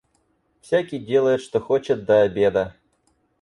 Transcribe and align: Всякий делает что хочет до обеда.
Всякий 0.61 0.97
делает 0.97 1.41
что 1.41 1.59
хочет 1.59 2.05
до 2.05 2.21
обеда. 2.23 2.75